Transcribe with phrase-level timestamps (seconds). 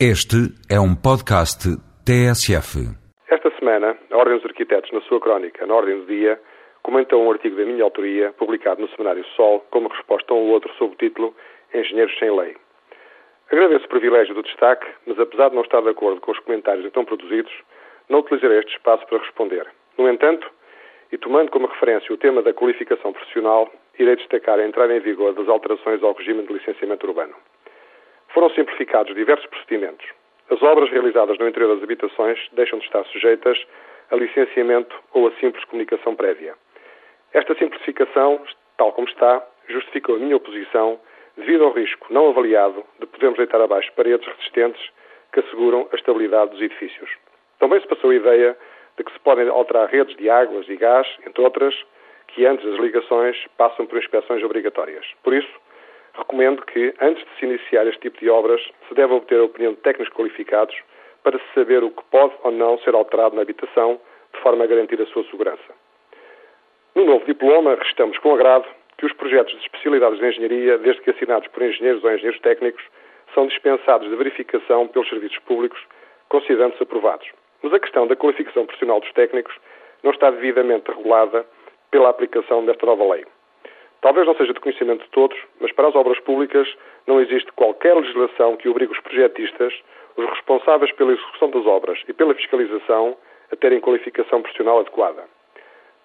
[0.00, 1.70] Este é um podcast
[2.02, 2.82] TSF.
[3.30, 6.40] Esta semana, a Ordem dos Arquitetos, na sua crónica, na Ordem do Dia,
[6.82, 10.68] comentou um artigo da minha autoria, publicado no Semanário Sol, como resposta a um outro
[10.74, 11.32] sob o título
[11.72, 12.56] Engenheiros sem Lei.
[13.52, 16.84] Agradeço o privilégio do destaque, mas apesar de não estar de acordo com os comentários
[16.84, 17.52] então produzidos,
[18.08, 19.64] não utilizarei este espaço para responder.
[19.96, 20.50] No entanto,
[21.12, 25.34] e tomando como referência o tema da qualificação profissional, irei destacar a entrada em vigor
[25.34, 27.36] das alterações ao regime de licenciamento urbano.
[28.34, 30.04] Foram simplificados diversos procedimentos.
[30.50, 33.56] As obras realizadas no interior das habitações deixam de estar sujeitas
[34.10, 36.54] a licenciamento ou a simples comunicação prévia.
[37.32, 38.40] Esta simplificação,
[38.76, 40.98] tal como está, justificou a minha oposição
[41.36, 44.82] devido ao risco não avaliado de podermos deitar abaixo paredes resistentes
[45.32, 47.10] que asseguram a estabilidade dos edifícios.
[47.60, 48.58] Também se passou a ideia
[48.96, 51.74] de que se podem alterar redes de águas e gás, entre outras,
[52.28, 55.06] que antes das ligações passam por inspeções obrigatórias.
[55.22, 55.63] Por isso,
[56.16, 59.72] recomendo que, antes de se iniciar este tipo de obras, se deve obter a opinião
[59.72, 60.74] de técnicos qualificados
[61.22, 64.00] para se saber o que pode ou não ser alterado na habitação,
[64.32, 65.74] de forma a garantir a sua segurança.
[66.94, 68.66] No novo diploma, restamos com agrado
[68.98, 72.84] que os projetos de especialidades de engenharia, desde que assinados por engenheiros ou engenheiros técnicos,
[73.34, 75.80] são dispensados de verificação pelos serviços públicos,
[76.28, 77.28] considerando-se aprovados.
[77.62, 79.54] Mas a questão da qualificação profissional dos técnicos
[80.02, 81.44] não está devidamente regulada
[81.90, 83.24] pela aplicação desta nova lei.
[84.04, 86.68] Talvez não seja de conhecimento de todos, mas para as obras públicas
[87.06, 89.72] não existe qualquer legislação que obrigue os projetistas,
[90.14, 93.16] os responsáveis pela execução das obras e pela fiscalização,
[93.50, 95.24] a terem qualificação profissional adequada.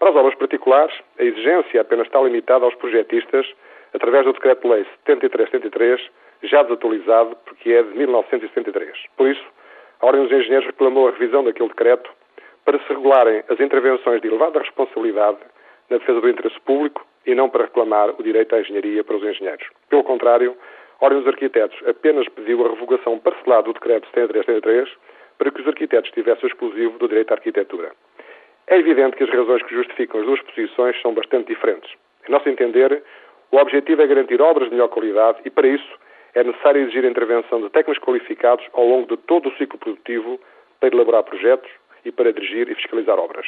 [0.00, 3.46] Para as obras particulares, a exigência apenas está limitada aos projetistas
[3.94, 6.10] através do Decreto-Lei 7373,
[6.42, 8.90] já desatualizado, porque é de 1973.
[9.16, 9.44] Por isso,
[10.00, 12.10] a Ordem dos Engenheiros reclamou a revisão daquele decreto
[12.64, 15.38] para se regularem as intervenções de elevada responsabilidade
[15.88, 19.22] na defesa do interesse público e não para reclamar o direito à engenharia para os
[19.22, 19.66] engenheiros.
[19.88, 20.56] Pelo contrário,
[21.00, 24.88] a Ordem dos Arquitetos apenas pediu a revogação parcelada do Decreto 7373
[25.38, 27.92] para que os arquitetos tivessem o exclusivo do direito à arquitetura.
[28.66, 31.90] É evidente que as razões que justificam as duas posições são bastante diferentes.
[32.26, 33.02] Em nosso entender,
[33.50, 35.98] o objetivo é garantir obras de melhor qualidade e, para isso,
[36.34, 40.40] é necessário exigir a intervenção de técnicos qualificados ao longo de todo o ciclo produtivo
[40.80, 41.70] para elaborar projetos
[42.04, 43.46] e para dirigir e fiscalizar obras.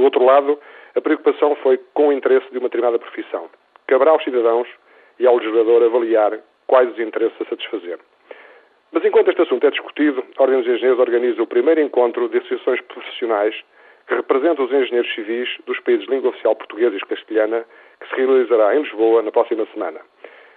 [0.00, 0.58] Do outro lado,
[0.96, 3.50] a preocupação foi com o interesse de uma determinada profissão.
[3.86, 4.66] Caberá aos cidadãos
[5.18, 7.98] e ao legislador avaliar quais os interesses a satisfazer.
[8.92, 12.38] Mas enquanto este assunto é discutido, a Ordem dos Engenheiros organiza o primeiro encontro de
[12.38, 13.54] associações profissionais
[14.08, 17.66] que representam os engenheiros civis dos países de língua oficial portuguesa e castelhana,
[18.00, 20.00] que se realizará em Lisboa na próxima semana.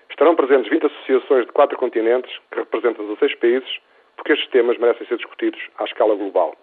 [0.10, 3.78] Estarão presentes 20 associações de quatro continentes, que representam 16 países,
[4.16, 6.56] porque estes temas merecem ser discutidos à escala global.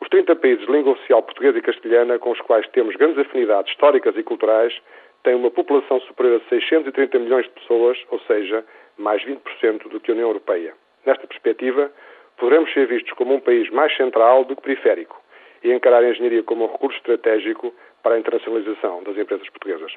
[0.00, 3.70] Os 30 países de língua oficial portuguesa e castelhana, com os quais temos grandes afinidades
[3.72, 4.76] históricas e culturais,
[5.22, 8.64] têm uma população superior a 630 milhões de pessoas, ou seja,
[8.96, 10.74] mais 20% do que a União Europeia.
[11.04, 11.90] Nesta perspectiva,
[12.36, 15.20] poderemos ser vistos como um país mais central do que periférico
[15.62, 19.92] e encarar a engenharia como um recurso estratégico para a internacionalização das empresas portuguesas.